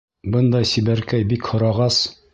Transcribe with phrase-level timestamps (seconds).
[0.35, 2.05] Бындай сибәркәй бик һорағас...